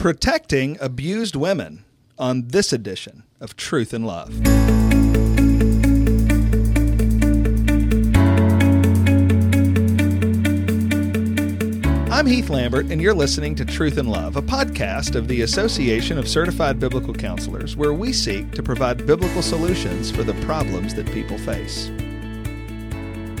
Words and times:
protecting 0.00 0.78
abused 0.80 1.36
women 1.36 1.84
on 2.18 2.48
this 2.48 2.72
edition 2.72 3.22
of 3.38 3.54
Truth 3.54 3.92
and 3.92 4.06
Love. 4.06 4.34
I'm 12.10 12.24
Heath 12.24 12.48
Lambert, 12.48 12.86
and 12.86 12.98
you're 12.98 13.12
listening 13.12 13.54
to 13.56 13.66
Truth 13.66 13.98
and 13.98 14.10
Love, 14.10 14.36
a 14.36 14.42
podcast 14.42 15.16
of 15.16 15.28
the 15.28 15.42
Association 15.42 16.16
of 16.16 16.26
Certified 16.26 16.80
Biblical 16.80 17.12
Counselors, 17.12 17.76
where 17.76 17.92
we 17.92 18.14
seek 18.14 18.52
to 18.52 18.62
provide 18.62 19.06
biblical 19.06 19.42
solutions 19.42 20.10
for 20.10 20.22
the 20.22 20.34
problems 20.46 20.94
that 20.94 21.12
people 21.12 21.36
face. 21.36 21.90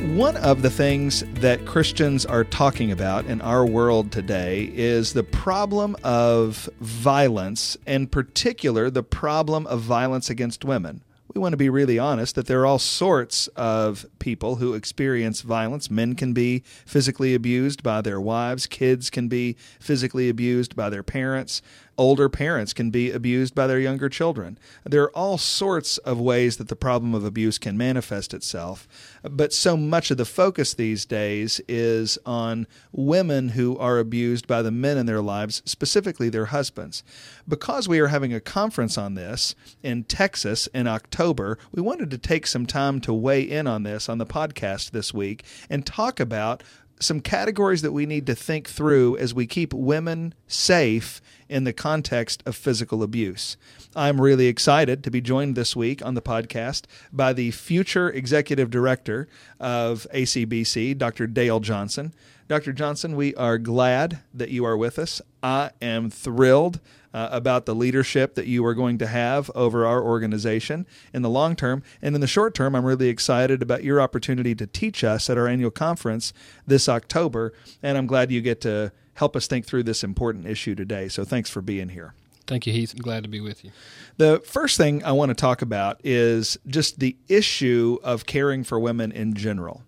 One 0.00 0.38
of 0.38 0.62
the 0.62 0.70
things 0.70 1.22
that 1.34 1.66
Christians 1.66 2.24
are 2.24 2.42
talking 2.42 2.90
about 2.90 3.26
in 3.26 3.42
our 3.42 3.66
world 3.66 4.10
today 4.10 4.72
is 4.74 5.12
the 5.12 5.22
problem 5.22 5.94
of 6.02 6.70
violence, 6.80 7.76
in 7.86 8.06
particular, 8.06 8.88
the 8.88 9.02
problem 9.02 9.66
of 9.66 9.82
violence 9.82 10.30
against 10.30 10.64
women 10.64 11.02
we 11.34 11.40
want 11.40 11.52
to 11.52 11.56
be 11.56 11.70
really 11.70 11.98
honest 11.98 12.34
that 12.34 12.46
there 12.46 12.60
are 12.60 12.66
all 12.66 12.78
sorts 12.78 13.46
of 13.48 14.04
people 14.18 14.56
who 14.56 14.74
experience 14.74 15.42
violence. 15.42 15.90
Men 15.90 16.14
can 16.14 16.32
be 16.32 16.64
physically 16.84 17.34
abused 17.34 17.82
by 17.82 18.00
their 18.00 18.20
wives, 18.20 18.66
kids 18.66 19.10
can 19.10 19.28
be 19.28 19.56
physically 19.78 20.28
abused 20.28 20.74
by 20.74 20.90
their 20.90 21.04
parents 21.04 21.62
older 22.00 22.30
parents 22.30 22.72
can 22.72 22.90
be 22.90 23.10
abused 23.10 23.54
by 23.54 23.66
their 23.66 23.78
younger 23.78 24.08
children. 24.08 24.58
There 24.84 25.02
are 25.02 25.14
all 25.14 25.36
sorts 25.36 25.98
of 25.98 26.18
ways 26.18 26.56
that 26.56 26.68
the 26.68 26.74
problem 26.74 27.14
of 27.14 27.26
abuse 27.26 27.58
can 27.58 27.76
manifest 27.76 28.32
itself, 28.32 28.88
but 29.22 29.52
so 29.52 29.76
much 29.76 30.10
of 30.10 30.16
the 30.16 30.24
focus 30.24 30.72
these 30.72 31.04
days 31.04 31.60
is 31.68 32.18
on 32.24 32.66
women 32.90 33.50
who 33.50 33.76
are 33.76 33.98
abused 33.98 34.46
by 34.46 34.62
the 34.62 34.70
men 34.70 34.96
in 34.96 35.04
their 35.04 35.20
lives, 35.20 35.60
specifically 35.66 36.30
their 36.30 36.46
husbands. 36.46 37.04
Because 37.46 37.86
we 37.86 38.00
are 38.00 38.08
having 38.08 38.32
a 38.32 38.40
conference 38.40 38.96
on 38.96 39.12
this 39.12 39.54
in 39.82 40.04
Texas 40.04 40.68
in 40.68 40.86
October, 40.86 41.19
we 41.20 41.82
wanted 41.82 42.10
to 42.10 42.16
take 42.16 42.46
some 42.46 42.64
time 42.64 42.98
to 43.02 43.12
weigh 43.12 43.42
in 43.42 43.66
on 43.66 43.82
this 43.82 44.08
on 44.08 44.16
the 44.16 44.24
podcast 44.24 44.92
this 44.92 45.12
week 45.12 45.44
and 45.68 45.84
talk 45.84 46.18
about 46.18 46.62
some 46.98 47.20
categories 47.20 47.82
that 47.82 47.92
we 47.92 48.06
need 48.06 48.26
to 48.26 48.34
think 48.34 48.66
through 48.66 49.18
as 49.18 49.34
we 49.34 49.46
keep 49.46 49.74
women 49.74 50.32
safe 50.46 51.20
in 51.46 51.64
the 51.64 51.74
context 51.74 52.42
of 52.46 52.56
physical 52.56 53.02
abuse. 53.02 53.58
I'm 53.94 54.18
really 54.18 54.46
excited 54.46 55.04
to 55.04 55.10
be 55.10 55.20
joined 55.20 55.56
this 55.56 55.76
week 55.76 56.02
on 56.02 56.14
the 56.14 56.22
podcast 56.22 56.84
by 57.12 57.34
the 57.34 57.50
future 57.50 58.08
executive 58.08 58.70
director 58.70 59.28
of 59.58 60.06
ACBC, 60.14 60.96
Dr. 60.96 61.26
Dale 61.26 61.60
Johnson. 61.60 62.14
Dr. 62.50 62.72
Johnson, 62.72 63.14
we 63.14 63.32
are 63.36 63.58
glad 63.58 64.22
that 64.34 64.48
you 64.48 64.64
are 64.64 64.76
with 64.76 64.98
us. 64.98 65.22
I 65.40 65.70
am 65.80 66.10
thrilled 66.10 66.80
uh, 67.14 67.28
about 67.30 67.64
the 67.64 67.76
leadership 67.76 68.34
that 68.34 68.48
you 68.48 68.66
are 68.66 68.74
going 68.74 68.98
to 68.98 69.06
have 69.06 69.52
over 69.54 69.86
our 69.86 70.02
organization 70.02 70.84
in 71.14 71.22
the 71.22 71.30
long 71.30 71.54
term. 71.54 71.84
And 72.02 72.12
in 72.16 72.20
the 72.20 72.26
short 72.26 72.56
term, 72.56 72.74
I'm 72.74 72.84
really 72.84 73.08
excited 73.08 73.62
about 73.62 73.84
your 73.84 74.00
opportunity 74.00 74.56
to 74.56 74.66
teach 74.66 75.04
us 75.04 75.30
at 75.30 75.38
our 75.38 75.46
annual 75.46 75.70
conference 75.70 76.32
this 76.66 76.88
October. 76.88 77.52
And 77.84 77.96
I'm 77.96 78.08
glad 78.08 78.32
you 78.32 78.40
get 78.40 78.60
to 78.62 78.90
help 79.14 79.36
us 79.36 79.46
think 79.46 79.64
through 79.64 79.84
this 79.84 80.02
important 80.02 80.48
issue 80.48 80.74
today. 80.74 81.06
So 81.06 81.22
thanks 81.24 81.50
for 81.50 81.62
being 81.62 81.90
here. 81.90 82.14
Thank 82.48 82.66
you, 82.66 82.72
Heath. 82.72 82.94
I'm 82.94 83.00
glad 83.00 83.22
to 83.22 83.28
be 83.28 83.40
with 83.40 83.64
you. 83.64 83.70
The 84.16 84.42
first 84.44 84.76
thing 84.76 85.04
I 85.04 85.12
want 85.12 85.28
to 85.28 85.36
talk 85.36 85.62
about 85.62 86.00
is 86.02 86.58
just 86.66 86.98
the 86.98 87.16
issue 87.28 87.98
of 88.02 88.26
caring 88.26 88.64
for 88.64 88.80
women 88.80 89.12
in 89.12 89.34
general. 89.34 89.84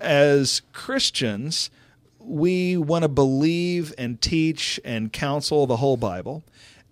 As 0.00 0.62
Christians, 0.72 1.70
we 2.24 2.76
want 2.76 3.02
to 3.02 3.08
believe 3.08 3.94
and 3.98 4.20
teach 4.20 4.80
and 4.84 5.12
counsel 5.12 5.66
the 5.66 5.76
whole 5.76 5.96
Bible. 5.96 6.44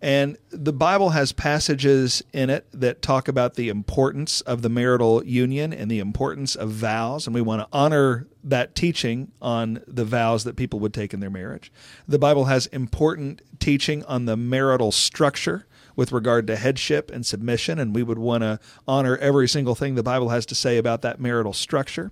And 0.03 0.39
the 0.49 0.73
Bible 0.73 1.11
has 1.11 1.31
passages 1.33 2.23
in 2.33 2.49
it 2.49 2.67
that 2.73 3.03
talk 3.03 3.29
about 3.29 3.55
the 3.55 3.69
importance 3.69 4.41
of 4.41 4.63
the 4.63 4.71
marital 4.71 5.23
union 5.25 5.75
and 5.75 5.91
the 5.91 5.99
importance 5.99 6.55
of 6.55 6.71
vows. 6.71 7.27
And 7.27 7.35
we 7.35 7.43
want 7.43 7.61
to 7.61 7.69
honor 7.71 8.27
that 8.43 8.75
teaching 8.75 9.31
on 9.43 9.83
the 9.87 10.07
vows 10.07 10.45
that 10.45 10.57
people 10.57 10.81
would 10.81 10.95
take 10.95 11.13
in 11.13 11.21
their 11.21 11.29
marriage. 11.29 11.71
The 12.09 12.19
Bible 12.19 12.47
has 12.47 12.65
important 12.67 13.43
teaching 13.59 14.03
on 14.05 14.25
the 14.25 14.39
marital 14.39 14.91
structure 14.91 15.67
with 15.97 16.13
regard 16.13 16.47
to 16.47 16.57
headship 16.57 17.11
and 17.11 17.27
submission. 17.27 17.79
And 17.79 17.95
we 17.95 18.03
would 18.03 18.19
want 18.19 18.43
to 18.43 18.59
honor 18.89 19.19
every 19.19 19.49
single 19.49 19.75
thing 19.75 19.97
the 19.97 20.03
Bible 20.03 20.31
has 20.31 20.47
to 20.47 20.55
say 20.55 20.79
about 20.79 21.03
that 21.03 21.21
marital 21.21 21.53
structure 21.53 22.11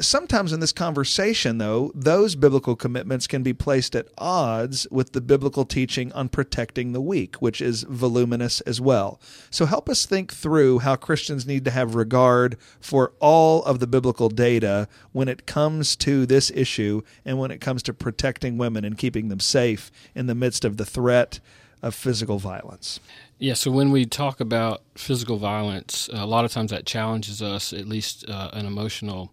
sometimes 0.00 0.52
in 0.52 0.60
this 0.60 0.72
conversation, 0.72 1.58
though, 1.58 1.92
those 1.94 2.34
biblical 2.34 2.76
commitments 2.76 3.26
can 3.26 3.42
be 3.42 3.52
placed 3.52 3.94
at 3.94 4.08
odds 4.18 4.86
with 4.90 5.12
the 5.12 5.20
biblical 5.20 5.64
teaching 5.64 6.12
on 6.12 6.28
protecting 6.28 6.92
the 6.92 7.00
weak, 7.00 7.36
which 7.36 7.60
is 7.60 7.82
voluminous 7.84 8.60
as 8.62 8.80
well. 8.80 9.20
So 9.50 9.66
help 9.66 9.88
us 9.88 10.06
think 10.06 10.32
through 10.32 10.80
how 10.80 10.96
Christians 10.96 11.46
need 11.46 11.64
to 11.64 11.70
have 11.70 11.94
regard 11.94 12.56
for 12.80 13.12
all 13.20 13.62
of 13.64 13.80
the 13.80 13.86
biblical 13.86 14.28
data 14.28 14.88
when 15.12 15.28
it 15.28 15.46
comes 15.46 15.96
to 15.96 16.26
this 16.26 16.50
issue 16.54 17.02
and 17.24 17.38
when 17.38 17.50
it 17.50 17.60
comes 17.60 17.82
to 17.84 17.94
protecting 17.94 18.58
women 18.58 18.84
and 18.84 18.98
keeping 18.98 19.28
them 19.28 19.40
safe 19.40 19.90
in 20.14 20.26
the 20.26 20.34
midst 20.34 20.64
of 20.64 20.76
the 20.76 20.86
threat 20.86 21.40
of 21.82 21.94
physical 21.94 22.38
violence. 22.38 23.00
Yeah, 23.38 23.54
so 23.54 23.70
when 23.70 23.92
we 23.92 24.04
talk 24.04 24.40
about 24.40 24.82
physical 24.96 25.36
violence, 25.36 26.10
a 26.12 26.26
lot 26.26 26.44
of 26.44 26.50
times 26.50 26.72
that 26.72 26.86
challenges 26.86 27.40
us, 27.40 27.72
at 27.72 27.86
least 27.86 28.28
uh, 28.28 28.50
an 28.52 28.66
emotional 28.66 29.32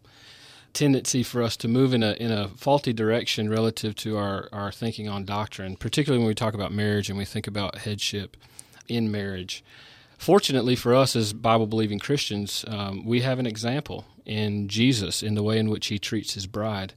tendency 0.75 1.23
for 1.23 1.41
us 1.41 1.57
to 1.57 1.67
move 1.67 1.93
in 1.93 2.03
a 2.03 2.11
in 2.13 2.31
a 2.31 2.49
faulty 2.49 2.93
direction 2.93 3.49
relative 3.49 3.95
to 3.95 4.17
our 4.17 4.47
our 4.51 4.71
thinking 4.71 5.09
on 5.09 5.25
doctrine, 5.25 5.75
particularly 5.75 6.19
when 6.19 6.27
we 6.27 6.35
talk 6.35 6.53
about 6.53 6.71
marriage 6.71 7.09
and 7.09 7.17
we 7.17 7.25
think 7.25 7.47
about 7.47 7.79
headship 7.79 8.37
in 8.87 9.11
marriage. 9.11 9.63
Fortunately 10.17 10.75
for 10.75 10.93
us 10.93 11.15
as 11.15 11.33
Bible 11.33 11.67
believing 11.67 11.99
Christians, 11.99 12.63
um, 12.67 13.05
we 13.05 13.21
have 13.21 13.39
an 13.39 13.45
example 13.45 14.05
in 14.25 14.67
Jesus 14.67 15.23
in 15.23 15.35
the 15.35 15.43
way 15.43 15.57
in 15.57 15.69
which 15.69 15.87
he 15.87 15.99
treats 15.99 16.33
his 16.33 16.47
bride. 16.47 16.93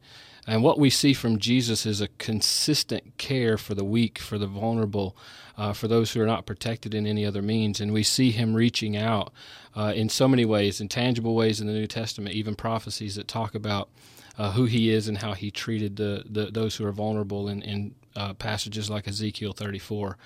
And 0.48 0.62
what 0.62 0.78
we 0.78 0.88
see 0.88 1.12
from 1.12 1.38
Jesus 1.38 1.84
is 1.84 2.00
a 2.00 2.08
consistent 2.16 3.18
care 3.18 3.58
for 3.58 3.74
the 3.74 3.84
weak, 3.84 4.18
for 4.18 4.38
the 4.38 4.46
vulnerable, 4.46 5.14
uh, 5.58 5.74
for 5.74 5.88
those 5.88 6.12
who 6.12 6.22
are 6.22 6.26
not 6.26 6.46
protected 6.46 6.94
in 6.94 7.06
any 7.06 7.26
other 7.26 7.42
means. 7.42 7.82
And 7.82 7.92
we 7.92 8.02
see 8.02 8.30
him 8.30 8.54
reaching 8.54 8.96
out 8.96 9.30
uh, 9.76 9.92
in 9.94 10.08
so 10.08 10.26
many 10.26 10.46
ways, 10.46 10.80
in 10.80 10.88
tangible 10.88 11.34
ways 11.34 11.60
in 11.60 11.66
the 11.66 11.74
New 11.74 11.86
Testament, 11.86 12.34
even 12.34 12.54
prophecies 12.54 13.16
that 13.16 13.28
talk 13.28 13.54
about 13.54 13.90
uh, 14.38 14.52
who 14.52 14.64
he 14.64 14.88
is 14.88 15.06
and 15.06 15.18
how 15.18 15.34
he 15.34 15.50
treated 15.50 15.96
the, 15.96 16.24
the 16.24 16.46
those 16.46 16.76
who 16.76 16.86
are 16.86 16.92
vulnerable 16.92 17.46
in, 17.46 17.60
in 17.60 17.94
uh, 18.16 18.32
passages 18.32 18.88
like 18.88 19.06
Ezekiel 19.06 19.52
34. 19.52 20.16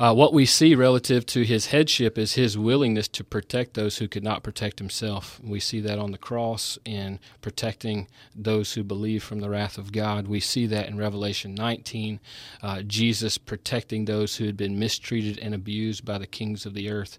Uh, 0.00 0.14
what 0.14 0.32
we 0.32 0.46
see 0.46 0.74
relative 0.74 1.26
to 1.26 1.44
his 1.44 1.66
headship 1.66 2.16
is 2.16 2.32
his 2.32 2.56
willingness 2.56 3.06
to 3.06 3.22
protect 3.22 3.74
those 3.74 3.98
who 3.98 4.08
could 4.08 4.24
not 4.24 4.42
protect 4.42 4.78
himself. 4.78 5.38
We 5.44 5.60
see 5.60 5.78
that 5.80 5.98
on 5.98 6.10
the 6.10 6.16
cross 6.16 6.78
in 6.86 7.18
protecting 7.42 8.08
those 8.34 8.72
who 8.72 8.82
believe 8.82 9.22
from 9.22 9.40
the 9.40 9.50
wrath 9.50 9.76
of 9.76 9.92
God. 9.92 10.26
We 10.26 10.40
see 10.40 10.64
that 10.68 10.88
in 10.88 10.96
Revelation 10.96 11.54
19, 11.54 12.18
uh, 12.62 12.80
Jesus 12.80 13.36
protecting 13.36 14.06
those 14.06 14.36
who 14.36 14.46
had 14.46 14.56
been 14.56 14.78
mistreated 14.78 15.38
and 15.38 15.54
abused 15.54 16.02
by 16.02 16.16
the 16.16 16.26
kings 16.26 16.64
of 16.64 16.72
the 16.72 16.88
earth. 16.88 17.18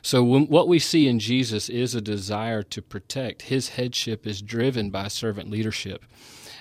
So, 0.00 0.24
when, 0.24 0.46
what 0.46 0.66
we 0.66 0.78
see 0.78 1.06
in 1.06 1.18
Jesus 1.18 1.68
is 1.68 1.94
a 1.94 2.00
desire 2.00 2.62
to 2.62 2.80
protect. 2.80 3.42
His 3.42 3.70
headship 3.70 4.26
is 4.26 4.40
driven 4.40 4.88
by 4.88 5.08
servant 5.08 5.50
leadership. 5.50 6.06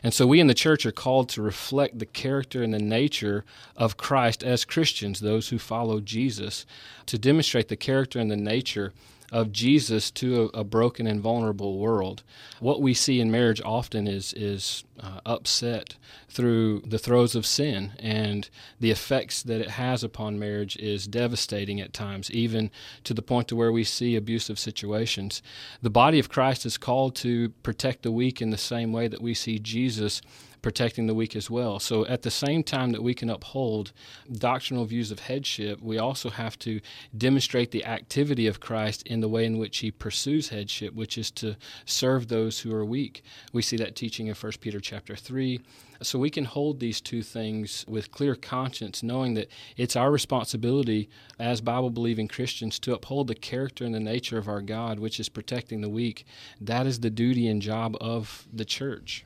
And 0.03 0.13
so 0.13 0.27
we 0.27 0.41
in 0.41 0.47
the 0.47 0.53
church 0.53 0.85
are 0.85 0.91
called 0.91 1.29
to 1.29 1.41
reflect 1.41 1.97
the 1.97 2.05
character 2.05 2.61
and 2.61 2.73
the 2.73 2.79
nature 2.79 3.45
of 3.77 3.95
Christ 3.95 4.43
as 4.43 4.65
Christians, 4.65 5.21
those 5.21 5.49
who 5.49 5.57
follow 5.57 6.01
Jesus, 6.01 6.65
to 7.05 7.17
demonstrate 7.17 7.69
the 7.69 7.77
character 7.77 8.19
and 8.19 8.29
the 8.29 8.35
nature 8.35 8.91
of 9.33 9.51
Jesus 9.51 10.11
to 10.11 10.51
a, 10.53 10.59
a, 10.59 10.63
broken 10.63 11.07
and 11.07 11.19
vulnerable 11.19 11.79
world. 11.79 12.21
What 12.59 12.83
we 12.83 12.93
see 12.93 13.19
in 13.19 13.31
marriage 13.31 13.59
often 13.65 14.05
is 14.07 14.31
is 14.33 14.83
uh, 14.99 15.21
upset 15.25 15.95
through 16.29 16.81
the 16.81 16.99
throes 16.99 17.33
of 17.33 17.45
sin, 17.45 17.93
and 17.97 18.47
the 18.79 18.91
effects 18.91 19.41
that 19.41 19.59
it 19.59 19.71
has 19.71 20.03
upon 20.03 20.37
marriage 20.37 20.77
is 20.77 21.07
devastating 21.07 21.81
at 21.81 21.93
times, 21.93 22.29
even 22.29 22.69
to 23.05 23.13
the 23.15 23.23
point 23.23 23.47
to 23.47 23.55
where 23.55 23.71
we 23.71 23.83
see 23.83 24.15
abusive 24.15 24.59
situations. 24.59 25.41
The 25.81 25.89
body 25.89 26.19
of 26.19 26.29
Christ 26.29 26.63
is 26.63 26.77
called 26.77 27.15
to 27.17 27.49
protect 27.63 28.03
the 28.03 28.11
weak 28.11 28.39
in 28.39 28.51
the 28.51 28.57
same 28.57 28.93
way 28.93 29.07
that 29.07 29.21
we 29.21 29.33
see 29.33 29.57
Jesus 29.57 30.21
protecting 30.63 31.05
the 31.05 31.13
weak 31.13 31.35
as 31.35 31.51
well. 31.51 31.77
So, 31.77 32.07
at 32.07 32.23
the 32.23 32.31
same 32.31 32.63
time 32.63 32.91
that 32.93 33.03
we 33.03 33.13
can 33.13 33.29
uphold 33.29 33.91
doctrinal 34.31 34.85
views 34.85 35.11
of 35.11 35.19
headship, 35.19 35.79
we 35.81 35.99
also 35.99 36.31
have 36.31 36.57
to 36.59 36.79
demonstrate 37.15 37.69
the 37.69 37.85
activity 37.85 38.47
of 38.47 38.59
Christ 38.59 39.03
in 39.03 39.19
the 39.19 39.29
way 39.29 39.45
in 39.45 39.59
which 39.59 39.77
he 39.79 39.91
pursues 39.91 40.49
headship, 40.49 40.95
which 40.95 41.19
is 41.19 41.29
to 41.31 41.55
serve 41.85 42.27
those 42.27 42.61
who 42.61 42.73
are 42.73 42.83
weak. 42.85 43.23
We 43.51 43.61
see 43.61 43.77
that 43.77 43.95
teaching 43.95 44.27
in 44.27 44.33
1 44.33 44.51
Peter 44.59 44.79
chapter 44.79 45.15
3. 45.15 45.59
So 46.01 46.19
we 46.19 46.29
can 46.29 46.45
hold 46.45 46.79
these 46.79 46.99
two 46.99 47.21
things 47.21 47.85
with 47.87 48.11
clear 48.11 48.35
conscience, 48.35 49.03
knowing 49.03 49.35
that 49.35 49.49
it's 49.77 49.95
our 49.95 50.11
responsibility 50.11 51.09
as 51.39 51.61
Bible 51.61 51.89
believing 51.89 52.27
Christians 52.27 52.79
to 52.79 52.93
uphold 52.93 53.27
the 53.27 53.35
character 53.35 53.85
and 53.85 53.93
the 53.93 53.99
nature 53.99 54.37
of 54.37 54.47
our 54.47 54.61
God, 54.61 54.99
which 54.99 55.19
is 55.19 55.29
protecting 55.29 55.81
the 55.81 55.89
weak. 55.89 56.25
That 56.59 56.87
is 56.87 56.99
the 56.99 57.09
duty 57.09 57.47
and 57.47 57.61
job 57.61 57.95
of 58.01 58.47
the 58.51 58.65
church. 58.65 59.25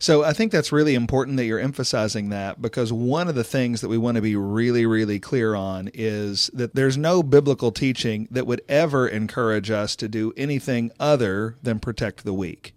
So 0.00 0.24
I 0.24 0.32
think 0.32 0.50
that's 0.50 0.72
really 0.72 0.94
important 0.94 1.36
that 1.36 1.44
you're 1.44 1.58
emphasizing 1.58 2.30
that 2.30 2.62
because 2.62 2.90
one 2.90 3.28
of 3.28 3.34
the 3.34 3.44
things 3.44 3.82
that 3.82 3.88
we 3.88 3.98
want 3.98 4.14
to 4.14 4.22
be 4.22 4.34
really, 4.34 4.86
really 4.86 5.20
clear 5.20 5.54
on 5.54 5.90
is 5.92 6.50
that 6.54 6.74
there's 6.74 6.96
no 6.96 7.22
biblical 7.22 7.70
teaching 7.70 8.26
that 8.30 8.46
would 8.46 8.62
ever 8.66 9.06
encourage 9.06 9.70
us 9.70 9.94
to 9.96 10.08
do 10.08 10.32
anything 10.38 10.90
other 10.98 11.58
than 11.62 11.80
protect 11.80 12.24
the 12.24 12.32
weak. 12.32 12.74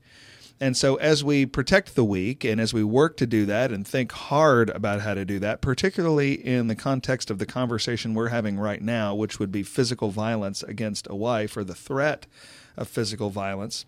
And 0.60 0.76
so, 0.76 0.96
as 0.98 1.24
we 1.24 1.46
protect 1.46 1.96
the 1.96 2.04
weak 2.04 2.44
and 2.44 2.60
as 2.60 2.74
we 2.74 2.84
work 2.84 3.16
to 3.18 3.26
do 3.26 3.46
that 3.46 3.72
and 3.72 3.88
think 3.88 4.12
hard 4.12 4.70
about 4.72 5.00
how 5.00 5.14
to 5.14 5.24
do 5.24 5.40
that, 5.40 5.62
particularly 5.62 6.34
in 6.34 6.68
the 6.68 6.76
context 6.76 7.32
of 7.32 7.40
the 7.40 7.46
conversation 7.46 8.14
we're 8.14 8.30
having 8.30 8.60
right 8.60 8.82
now, 8.82 9.16
which 9.16 9.40
would 9.40 9.52
be 9.52 9.64
physical 9.64 10.10
violence 10.10 10.62
against 10.62 11.08
a 11.10 11.16
wife 11.16 11.56
or 11.56 11.64
the 11.64 11.74
threat 11.74 12.28
of 12.76 12.90
physical 12.90 13.30
violence, 13.30 13.86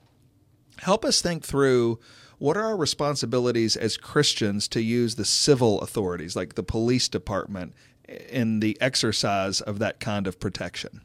help 0.80 1.04
us 1.04 1.22
think 1.22 1.44
through 1.44 2.00
what 2.38 2.58
are 2.58 2.66
our 2.66 2.78
responsibilities 2.78 3.76
as 3.76 3.98
Christians 3.98 4.68
to 4.70 4.82
use 4.82 5.16
the 5.16 5.26
civil 5.26 5.82
authorities, 5.82 6.36
like 6.36 6.56
the 6.56 6.64
police 6.64 7.08
department, 7.08 7.74
in 8.30 8.60
the 8.60 8.78
exercise 8.82 9.62
of 9.62 9.80
that 9.80 10.00
kind 10.00 10.28
of 10.28 10.40
protection? 10.40 11.02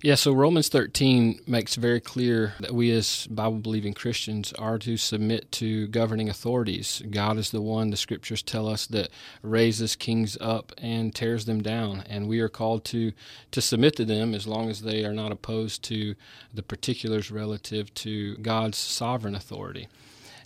Yeah, 0.00 0.14
so 0.14 0.32
Romans 0.32 0.68
13 0.68 1.40
makes 1.48 1.74
very 1.74 2.00
clear 2.00 2.54
that 2.60 2.72
we 2.72 2.92
as 2.92 3.26
Bible 3.26 3.58
believing 3.58 3.94
Christians 3.94 4.52
are 4.52 4.78
to 4.78 4.96
submit 4.96 5.50
to 5.52 5.88
governing 5.88 6.28
authorities. 6.28 7.02
God 7.10 7.36
is 7.36 7.50
the 7.50 7.60
one, 7.60 7.90
the 7.90 7.96
scriptures 7.96 8.40
tell 8.40 8.68
us, 8.68 8.86
that 8.86 9.08
raises 9.42 9.96
kings 9.96 10.38
up 10.40 10.72
and 10.78 11.12
tears 11.12 11.46
them 11.46 11.60
down. 11.60 12.04
And 12.08 12.28
we 12.28 12.38
are 12.38 12.48
called 12.48 12.84
to, 12.86 13.10
to 13.50 13.60
submit 13.60 13.96
to 13.96 14.04
them 14.04 14.36
as 14.36 14.46
long 14.46 14.70
as 14.70 14.82
they 14.82 15.04
are 15.04 15.12
not 15.12 15.32
opposed 15.32 15.82
to 15.84 16.14
the 16.54 16.62
particulars 16.62 17.32
relative 17.32 17.92
to 17.94 18.36
God's 18.36 18.78
sovereign 18.78 19.34
authority. 19.34 19.88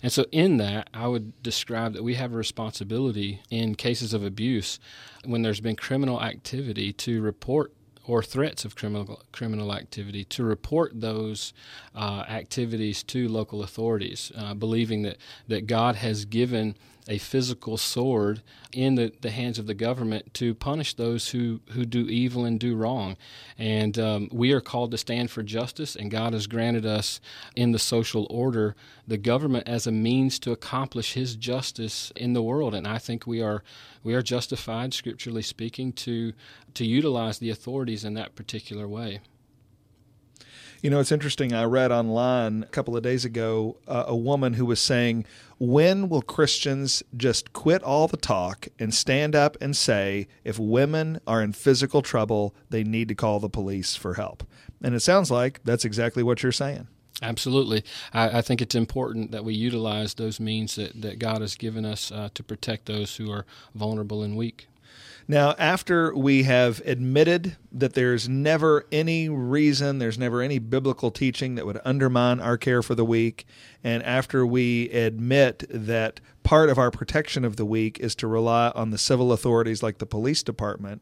And 0.01 0.11
so, 0.11 0.25
in 0.31 0.57
that, 0.57 0.89
I 0.95 1.07
would 1.07 1.43
describe 1.43 1.93
that 1.93 2.03
we 2.03 2.15
have 2.15 2.33
a 2.33 2.37
responsibility 2.37 3.41
in 3.51 3.75
cases 3.75 4.15
of 4.15 4.23
abuse 4.23 4.79
when 5.23 5.43
there's 5.43 5.61
been 5.61 5.75
criminal 5.75 6.23
activity 6.23 6.91
to 6.93 7.21
report 7.21 7.71
or 8.05 8.21
threats 8.21 8.65
of 8.65 8.75
criminal 8.75 9.21
criminal 9.31 9.73
activity 9.73 10.23
to 10.25 10.43
report 10.43 10.91
those 10.99 11.53
uh, 11.95 12.23
activities 12.27 13.03
to 13.03 13.27
local 13.27 13.63
authorities, 13.63 14.31
uh, 14.37 14.53
believing 14.53 15.03
that 15.03 15.17
that 15.47 15.67
God 15.67 15.95
has 15.95 16.25
given 16.25 16.75
a 17.07 17.17
physical 17.17 17.77
sword 17.77 18.41
in 18.71 18.95
the, 18.95 19.11
the 19.21 19.31
hands 19.31 19.59
of 19.59 19.67
the 19.67 19.73
government 19.73 20.33
to 20.33 20.55
punish 20.55 20.93
those 20.93 21.29
who, 21.29 21.59
who 21.71 21.85
do 21.85 22.07
evil 22.07 22.45
and 22.45 22.59
do 22.59 22.75
wrong. 22.75 23.17
And 23.57 23.99
um, 23.99 24.29
we 24.31 24.51
are 24.53 24.61
called 24.61 24.91
to 24.91 24.97
stand 24.97 25.29
for 25.29 25.43
justice, 25.43 25.95
and 25.95 26.09
God 26.09 26.33
has 26.33 26.47
granted 26.47 26.85
us 26.85 27.19
in 27.55 27.71
the 27.71 27.79
social 27.79 28.25
order 28.29 28.75
the 29.07 29.17
government 29.17 29.67
as 29.67 29.85
a 29.85 29.91
means 29.91 30.39
to 30.39 30.51
accomplish 30.51 31.13
His 31.13 31.35
justice 31.35 32.11
in 32.15 32.33
the 32.33 32.41
world. 32.41 32.73
And 32.73 32.87
I 32.87 32.97
think 32.97 33.27
we 33.27 33.41
are 33.41 33.63
we 34.03 34.13
are 34.13 34.21
justified, 34.21 34.93
scripturally 34.93 35.41
speaking, 35.41 35.91
to 35.93 36.33
to 36.73 36.85
utilize 36.85 37.39
the 37.39 37.49
authorities 37.49 38.05
in 38.05 38.13
that 38.13 38.35
particular 38.35 38.87
way. 38.87 39.19
You 40.83 40.89
know, 40.89 40.99
it's 40.99 41.13
interesting. 41.13 41.53
I 41.53 41.63
read 41.63 41.93
online 41.93 42.63
a 42.63 42.67
couple 42.67 42.97
of 42.97 43.03
days 43.03 43.23
ago 43.23 43.77
uh, 43.87 44.03
a 44.05 44.15
woman 44.17 44.55
who 44.55 44.65
was 44.65 44.81
saying, 44.81 45.23
When 45.57 46.09
will 46.09 46.21
Christians 46.21 47.01
just 47.15 47.53
quit 47.53 47.81
all 47.83 48.09
the 48.09 48.17
talk 48.17 48.67
and 48.77 48.93
stand 48.93 49.33
up 49.33 49.55
and 49.61 49.77
say, 49.77 50.27
if 50.43 50.59
women 50.59 51.21
are 51.25 51.41
in 51.41 51.53
physical 51.53 52.01
trouble, 52.01 52.53
they 52.69 52.83
need 52.83 53.07
to 53.07 53.15
call 53.15 53.39
the 53.39 53.47
police 53.47 53.95
for 53.95 54.15
help? 54.15 54.43
And 54.81 54.93
it 54.93 54.99
sounds 54.99 55.31
like 55.31 55.61
that's 55.63 55.85
exactly 55.85 56.21
what 56.21 56.43
you're 56.43 56.51
saying. 56.51 56.89
Absolutely. 57.21 57.85
I, 58.11 58.39
I, 58.39 58.41
think 58.41 58.61
it's 58.61 58.75
important 58.75 59.31
that 59.31 59.45
we 59.45 59.53
utilize 59.53 60.15
those 60.15 60.41
means 60.41 60.75
that, 60.75 61.01
that 61.01 61.17
God 61.17 61.39
has 61.39 61.55
given 61.55 61.85
us 61.85 62.11
uh, 62.11 62.27
to 62.33 62.43
protect 62.43 62.87
those 62.87 63.15
who 63.15 63.31
are 63.31 63.45
vulnerable 63.73 64.21
and 64.21 64.35
weak. 64.35 64.67
Now, 65.27 65.55
after 65.57 66.13
we 66.13 66.43
have 66.43 66.81
admitted 66.85 67.55
that 67.71 67.93
there's 67.93 68.27
never 68.27 68.85
any 68.91 69.29
reason, 69.29 69.99
there's 69.99 70.17
never 70.17 70.41
any 70.41 70.59
biblical 70.59 71.11
teaching 71.11 71.55
that 71.55 71.65
would 71.65 71.79
undermine 71.85 72.39
our 72.39 72.57
care 72.57 72.83
for 72.83 72.93
the 72.93 73.05
weak, 73.05 73.45
and 73.83 74.03
after 74.03 74.45
we 74.45 74.89
admit 74.89 75.63
that 75.69 76.19
part 76.43 76.69
of 76.69 76.77
our 76.77 76.91
protection 76.91 77.45
of 77.45 77.55
the 77.55 77.65
weak 77.65 77.99
is 77.99 78.15
to 78.15 78.27
rely 78.27 78.71
on 78.75 78.89
the 78.91 78.97
civil 78.97 79.31
authorities 79.31 79.81
like 79.81 79.99
the 79.99 80.05
police 80.05 80.43
department, 80.43 81.01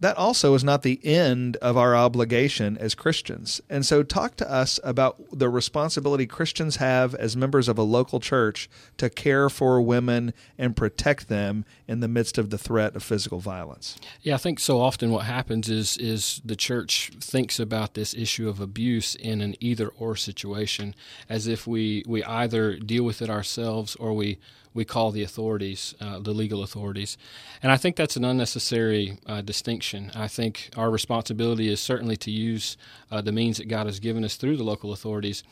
that 0.00 0.16
also 0.16 0.54
is 0.54 0.62
not 0.62 0.82
the 0.82 1.00
end 1.04 1.56
of 1.56 1.76
our 1.76 1.96
obligation 1.96 2.76
as 2.78 2.94
Christians. 2.94 3.60
And 3.70 3.84
so, 3.86 4.02
talk 4.02 4.36
to 4.36 4.50
us 4.50 4.78
about 4.84 5.16
the 5.32 5.48
responsibility 5.48 6.26
Christians 6.26 6.76
have 6.76 7.14
as 7.14 7.36
members 7.36 7.68
of 7.68 7.78
a 7.78 7.82
local 7.82 8.20
church 8.20 8.68
to 8.98 9.08
care 9.08 9.48
for 9.48 9.80
women 9.80 10.34
and 10.58 10.76
protect 10.76 11.28
them 11.28 11.64
in 11.88 12.00
the 12.00 12.08
midst 12.08 12.36
of 12.38 12.50
the 12.50 12.58
threat 12.58 12.94
of 12.94 13.02
physical 13.02 13.40
violence. 13.40 13.96
Yeah, 14.22 14.34
I 14.34 14.38
think 14.38 14.60
so 14.60 14.80
often 14.80 15.10
what 15.10 15.24
happens 15.24 15.68
is 15.68 15.96
is 15.96 16.40
the 16.44 16.56
church 16.56 17.12
thinks 17.20 17.58
about 17.58 17.94
this 17.94 18.14
issue 18.14 18.48
of 18.48 18.60
abuse 18.60 19.14
in 19.14 19.40
an 19.40 19.54
either 19.60 19.88
or 19.88 20.16
situation 20.16 20.94
as 21.28 21.46
if 21.46 21.66
we 21.66 22.02
we 22.06 22.22
either 22.24 22.76
deal 22.78 23.04
with 23.04 23.22
it 23.22 23.30
ourselves 23.30 23.96
or 23.96 24.12
we 24.12 24.38
we 24.76 24.84
call 24.84 25.10
the 25.10 25.22
authorities, 25.22 25.94
uh, 26.00 26.18
the 26.18 26.32
legal 26.32 26.62
authorities. 26.62 27.16
And 27.62 27.72
I 27.72 27.78
think 27.78 27.96
that's 27.96 28.16
an 28.16 28.24
unnecessary 28.24 29.18
uh, 29.26 29.40
distinction. 29.40 30.12
I 30.14 30.28
think 30.28 30.70
our 30.76 30.90
responsibility 30.90 31.68
is 31.68 31.80
certainly 31.80 32.16
to 32.18 32.30
use 32.30 32.76
uh, 33.10 33.22
the 33.22 33.32
means 33.32 33.56
that 33.56 33.68
God 33.68 33.86
has 33.86 33.98
given 33.98 34.22
us 34.22 34.36
through 34.36 34.58
the 34.58 34.64
local 34.64 34.92
authorities. 34.92 35.42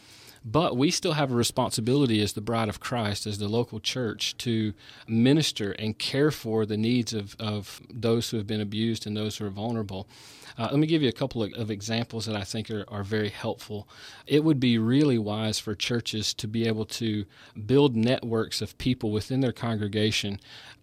But 0.44 0.76
we 0.76 0.90
still 0.90 1.12
have 1.12 1.32
a 1.32 1.34
responsibility 1.34 2.20
as 2.20 2.34
the 2.34 2.42
bride 2.42 2.68
of 2.68 2.78
Christ, 2.78 3.26
as 3.26 3.38
the 3.38 3.48
local 3.48 3.80
church, 3.80 4.36
to 4.38 4.74
minister 5.08 5.72
and 5.72 5.98
care 5.98 6.30
for 6.30 6.66
the 6.66 6.76
needs 6.76 7.14
of, 7.14 7.34
of 7.38 7.80
those 7.88 8.28
who 8.28 8.36
have 8.36 8.46
been 8.46 8.60
abused 8.60 9.06
and 9.06 9.16
those 9.16 9.38
who 9.38 9.46
are 9.46 9.50
vulnerable. 9.50 10.06
Uh, 10.56 10.68
let 10.70 10.78
me 10.78 10.86
give 10.86 11.02
you 11.02 11.08
a 11.08 11.12
couple 11.12 11.42
of, 11.42 11.52
of 11.54 11.70
examples 11.70 12.26
that 12.26 12.36
I 12.36 12.44
think 12.44 12.70
are, 12.70 12.84
are, 12.88 13.02
very 13.02 13.30
helpful. 13.30 13.88
It 14.26 14.44
would 14.44 14.60
be 14.60 14.78
really 14.78 15.18
wise 15.18 15.58
for 15.58 15.74
churches 15.74 16.32
to 16.34 16.46
be 16.46 16.66
able 16.68 16.84
to 16.86 17.24
build 17.66 17.96
networks 17.96 18.62
of 18.62 18.78
people 18.78 19.10
within 19.10 19.40
their 19.40 19.52
congregation 19.52 20.38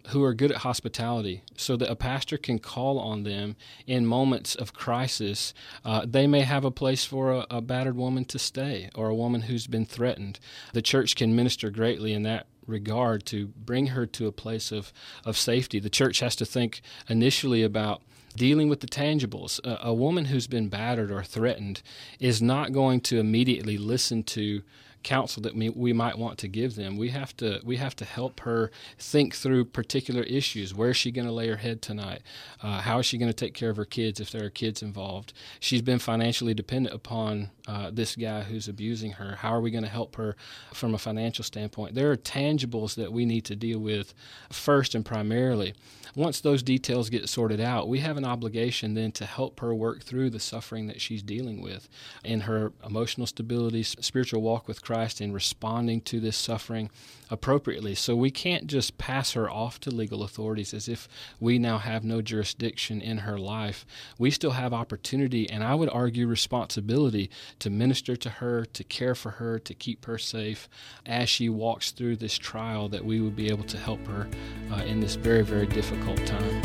who 0.08 0.24
are 0.24 0.34
good 0.34 0.52
at 0.52 0.58
hospitality 0.58 1.44
so 1.56 1.78
that 1.78 1.90
a 1.90 1.96
pastor 1.96 2.38
can 2.38 2.60
call 2.60 3.00
on 3.00 3.24
them 3.24 3.56
in 3.88 4.06
moments 4.06 4.56
of 4.56 4.74
crisis. 4.74 5.54
Uh, 5.86 6.06
they 6.06 6.28
may 6.28 6.42
have 6.42 6.66
a 6.66 6.72
place 6.72 7.06
for 7.06 7.32
a, 7.32 7.46
a 7.50 7.62
battered 7.62 7.96
woman 7.96 8.26
to 8.26 8.40
stay 8.40 8.90
or 8.96 9.08
a 9.08 9.16
woman 9.16 9.44
who's 9.52 9.68
been 9.68 9.86
threatened. 9.86 10.40
The 10.74 10.82
church 10.82 11.16
can 11.16 11.36
minister 11.36 11.70
greatly 11.70 12.14
in 12.14 12.24
that 12.24 12.48
regard 12.66 13.26
to 13.28 13.48
bring 13.48 13.88
her 13.88 14.06
to 14.06 14.28
a 14.28 14.32
place 14.32 14.72
of, 14.72 14.92
of 15.26 15.38
safety. 15.38 15.80
The 15.80 15.90
church 15.90 16.20
has 16.22 16.36
to 16.38 16.46
think 16.46 16.82
initially 17.08 17.62
about 17.64 18.02
dealing 18.36 18.70
with 18.70 18.80
the 18.80 18.88
tangibles. 18.88 19.60
A, 19.64 19.88
a, 19.88 19.94
woman 19.94 20.26
who's 20.26 20.48
been 20.48 20.70
battered 20.70 21.12
or 21.12 21.24
threatened 21.24 21.82
is 22.20 22.42
not 22.42 22.72
going 22.72 23.02
to 23.02 23.20
immediately 23.20 23.78
listen 23.78 24.24
to 24.24 24.62
counsel 25.04 25.42
that 25.44 25.56
we, 25.56 25.70
we 25.70 25.94
might 25.94 26.18
want 26.18 26.38
to 26.40 26.48
give 26.48 26.76
them. 26.76 26.98
We 26.98 27.10
have 27.10 27.36
to 27.38 27.62
we 27.64 27.78
have 27.78 27.96
to 27.98 28.06
help 28.06 28.42
her 28.42 28.72
think 28.98 29.36
through 29.36 29.66
particular 29.66 30.24
issues. 30.24 30.74
Where 30.74 30.92
is 30.92 30.98
she 30.98 31.12
going 31.12 31.28
to 31.28 31.34
lay 31.34 31.48
her 31.48 31.58
head 31.58 31.82
tonight? 31.82 32.22
Uh, 32.62 32.82
how 32.82 33.00
is 33.00 33.06
she 33.06 33.18
going 33.18 33.32
to 33.32 33.36
take 33.36 33.54
care 33.54 33.70
of 33.70 33.78
her 33.78 33.86
kids 33.86 34.20
if 34.20 34.32
there 34.32 34.46
are 34.46 34.50
kids 34.50 34.82
involved? 34.82 35.34
She's 35.60 35.82
been 35.82 36.00
financially 36.00 36.54
dependent 36.54 36.96
upon 36.96 37.52
uh, 37.68 37.90
this 37.92 38.16
guy 38.16 38.42
who's 38.42 38.68
abusing 38.68 39.14
her. 39.14 39.38
How 39.38 39.54
are 39.54 39.62
we 39.62 39.72
going 39.72 39.84
to 39.84 39.90
help 39.90 40.16
her 40.16 40.36
from 40.74 40.94
a 40.94 41.00
financial 41.00 41.44
standpoint? 41.44 41.96
There 41.96 42.12
are 42.12 42.18
tangibles 42.18 42.96
that 42.96 43.12
we 43.12 43.26
need 43.26 43.46
to 43.46 43.56
deal 43.56 43.80
with 43.80 44.14
first 44.52 44.96
and 44.96 45.06
primarily. 45.06 45.74
Once 46.14 46.42
those 46.42 46.62
details 46.62 47.10
get 47.10 47.30
sorted 47.30 47.62
out, 47.62 47.88
we 47.88 48.00
have 48.00 48.18
an 48.18 48.26
obligation 48.26 48.96
then 48.96 49.14
to 49.14 49.26
help 49.26 49.62
her 49.62 49.74
work 49.74 50.04
through 50.04 50.30
the 50.30 50.42
suffering 50.42 50.88
that 50.88 51.00
she's 51.00 51.24
dealing 51.24 51.62
with 51.62 51.88
in 52.26 52.42
her 52.42 52.74
emotional 52.86 53.26
stability, 53.26 53.82
spiritual 53.82 54.42
walk 54.42 54.68
with 54.68 54.82
Christ 54.82 54.91
Christ 54.92 55.22
in 55.22 55.32
responding 55.32 56.02
to 56.02 56.20
this 56.20 56.36
suffering 56.36 56.90
appropriately. 57.30 57.96
So 57.96 58.14
we 58.14 58.30
can't 58.30 58.68
just 58.68 58.98
pass 58.98 59.32
her 59.32 59.50
off 59.50 59.80
to 59.80 59.90
legal 59.90 60.22
authorities 60.22 60.74
as 60.74 60.90
if 60.90 61.08
we 61.40 61.58
now 61.58 61.78
have 61.78 62.04
no 62.04 62.22
jurisdiction 62.22 63.00
in 63.00 63.20
her 63.20 63.38
life. 63.38 63.86
We 64.18 64.32
still 64.32 64.52
have 64.52 64.74
opportunity, 64.74 65.50
and 65.50 65.64
I 65.64 65.76
would 65.76 65.88
argue 65.88 66.28
responsibility 66.28 67.30
to 67.60 67.70
minister 67.70 68.18
to 68.18 68.30
her, 68.30 68.66
to 68.66 68.84
care 68.84 69.16
for 69.16 69.30
her, 69.32 69.60
to 69.60 69.74
keep 69.74 70.04
her 70.08 70.18
safe 70.18 70.68
as 71.06 71.30
she 71.30 71.48
walks 71.48 71.92
through 71.92 72.18
this 72.18 72.38
trial, 72.38 72.90
that 72.90 73.06
we 73.06 73.22
would 73.22 73.38
be 73.38 73.48
able 73.48 73.64
to 73.64 73.78
help 73.78 74.06
her 74.08 74.28
uh, 74.74 74.84
in 74.84 75.00
this 75.00 75.16
very, 75.16 75.42
very 75.42 75.68
difficult 75.68 76.18
time. 76.26 76.62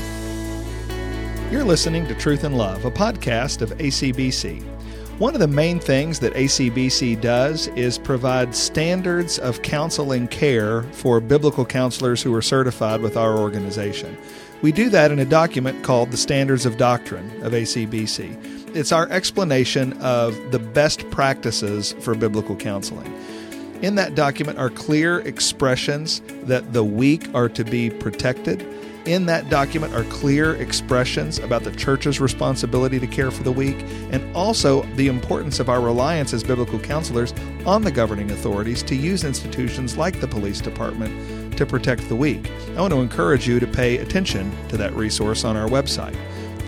You're 1.52 1.62
listening 1.62 2.08
to 2.08 2.14
Truth 2.16 2.42
and 2.42 2.58
Love, 2.58 2.86
a 2.86 2.90
podcast 2.90 3.62
of 3.62 3.70
ACBC. 3.78 4.75
One 5.18 5.32
of 5.32 5.40
the 5.40 5.48
main 5.48 5.80
things 5.80 6.18
that 6.18 6.34
ACBC 6.34 7.22
does 7.22 7.68
is 7.68 7.96
provide 7.96 8.54
standards 8.54 9.38
of 9.38 9.62
counseling 9.62 10.28
care 10.28 10.82
for 10.92 11.20
biblical 11.20 11.64
counselors 11.64 12.20
who 12.20 12.34
are 12.34 12.42
certified 12.42 13.00
with 13.00 13.16
our 13.16 13.38
organization. 13.38 14.18
We 14.60 14.72
do 14.72 14.90
that 14.90 15.10
in 15.10 15.18
a 15.18 15.24
document 15.24 15.82
called 15.82 16.10
the 16.10 16.18
Standards 16.18 16.66
of 16.66 16.76
Doctrine 16.76 17.30
of 17.42 17.54
ACBC. 17.54 18.76
It's 18.76 18.92
our 18.92 19.08
explanation 19.08 19.94
of 20.02 20.34
the 20.52 20.58
best 20.58 21.10
practices 21.10 21.94
for 22.00 22.14
biblical 22.14 22.54
counseling. 22.54 23.10
In 23.80 23.94
that 23.94 24.16
document 24.16 24.58
are 24.58 24.68
clear 24.68 25.20
expressions 25.20 26.20
that 26.42 26.74
the 26.74 26.84
weak 26.84 27.26
are 27.34 27.48
to 27.48 27.64
be 27.64 27.88
protected. 27.88 28.60
In 29.06 29.26
that 29.26 29.48
document 29.48 29.94
are 29.94 30.02
clear 30.04 30.56
expressions 30.56 31.38
about 31.38 31.62
the 31.62 31.70
church's 31.70 32.20
responsibility 32.20 32.98
to 32.98 33.06
care 33.06 33.30
for 33.30 33.44
the 33.44 33.52
weak, 33.52 33.76
and 34.10 34.34
also 34.34 34.82
the 34.96 35.06
importance 35.06 35.60
of 35.60 35.68
our 35.68 35.80
reliance 35.80 36.32
as 36.32 36.42
biblical 36.42 36.80
counselors 36.80 37.32
on 37.64 37.82
the 37.82 37.92
governing 37.92 38.32
authorities 38.32 38.82
to 38.82 38.96
use 38.96 39.22
institutions 39.22 39.96
like 39.96 40.18
the 40.18 40.26
police 40.26 40.60
department 40.60 41.56
to 41.56 41.64
protect 41.64 42.08
the 42.08 42.16
weak. 42.16 42.50
I 42.76 42.80
want 42.80 42.92
to 42.94 43.00
encourage 43.00 43.46
you 43.46 43.60
to 43.60 43.66
pay 43.68 43.98
attention 43.98 44.50
to 44.70 44.76
that 44.76 44.92
resource 44.94 45.44
on 45.44 45.56
our 45.56 45.68
website. 45.68 46.18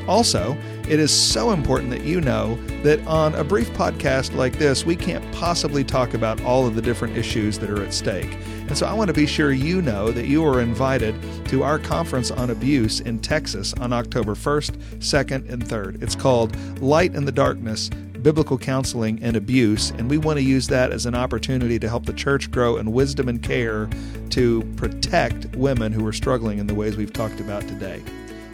Also, 0.06 0.56
it 0.88 1.00
is 1.00 1.12
so 1.12 1.50
important 1.50 1.90
that 1.90 2.04
you 2.04 2.20
know 2.20 2.54
that 2.82 3.04
on 3.06 3.34
a 3.34 3.42
brief 3.42 3.68
podcast 3.72 4.34
like 4.34 4.58
this, 4.58 4.86
we 4.86 4.94
can't 4.94 5.28
possibly 5.32 5.82
talk 5.82 6.14
about 6.14 6.40
all 6.42 6.66
of 6.66 6.76
the 6.76 6.82
different 6.82 7.16
issues 7.16 7.58
that 7.58 7.68
are 7.68 7.82
at 7.82 7.92
stake. 7.92 8.38
And 8.68 8.76
so 8.76 8.86
I 8.86 8.92
want 8.92 9.08
to 9.08 9.14
be 9.14 9.26
sure 9.26 9.50
you 9.50 9.80
know 9.80 10.12
that 10.12 10.26
you 10.26 10.44
are 10.44 10.60
invited 10.60 11.16
to 11.46 11.62
our 11.62 11.78
conference 11.78 12.30
on 12.30 12.50
abuse 12.50 13.00
in 13.00 13.18
Texas 13.18 13.72
on 13.74 13.94
October 13.94 14.34
1st, 14.34 14.76
2nd, 14.98 15.50
and 15.50 15.64
3rd. 15.64 16.02
It's 16.02 16.14
called 16.14 16.54
Light 16.80 17.14
in 17.14 17.24
the 17.24 17.32
Darkness 17.32 17.90
biblical 18.22 18.58
counseling 18.58 19.22
and 19.22 19.36
abuse, 19.36 19.90
and 19.92 20.10
we 20.10 20.18
want 20.18 20.38
to 20.38 20.42
use 20.42 20.66
that 20.68 20.90
as 20.90 21.06
an 21.06 21.14
opportunity 21.14 21.78
to 21.78 21.88
help 21.88 22.04
the 22.04 22.12
church 22.12 22.50
grow 22.50 22.76
in 22.76 22.92
wisdom 22.92 23.28
and 23.28 23.42
care 23.42 23.88
to 24.30 24.62
protect 24.76 25.46
women 25.56 25.92
who 25.92 26.06
are 26.06 26.12
struggling 26.12 26.58
in 26.58 26.66
the 26.66 26.74
ways 26.74 26.96
we've 26.96 27.12
talked 27.12 27.40
about 27.40 27.62
today. 27.62 28.02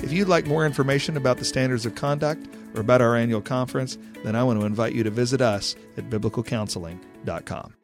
If 0.02 0.12
you'd 0.12 0.28
like 0.28 0.46
more 0.46 0.66
information 0.66 1.16
about 1.16 1.38
the 1.38 1.44
standards 1.44 1.86
of 1.86 1.94
conduct 1.94 2.46
or 2.74 2.82
about 2.82 3.00
our 3.00 3.16
annual 3.16 3.40
conference, 3.40 3.96
then 4.22 4.36
I 4.36 4.44
want 4.44 4.60
to 4.60 4.66
invite 4.66 4.92
you 4.92 5.02
to 5.02 5.10
visit 5.10 5.40
us 5.40 5.74
at 5.96 6.10
biblicalcounseling.com. 6.10 7.74